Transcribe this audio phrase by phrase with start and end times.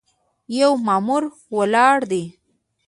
[0.59, 1.23] یو مامور
[1.57, 2.23] ولاړ دی.